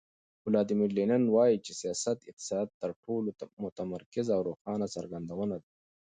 [0.45, 3.29] ولادیمیر لینین وایي چې سیاست د اقتصاد تر ټولو
[3.63, 5.67] متمرکزه او روښانه څرګندونه ده.